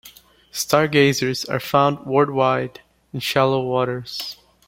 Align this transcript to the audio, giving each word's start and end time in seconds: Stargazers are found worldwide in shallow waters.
Stargazers 0.51 1.45
are 1.47 1.59
found 1.59 2.07
worldwide 2.07 2.81
in 3.13 3.19
shallow 3.19 3.61
waters. 3.63 4.35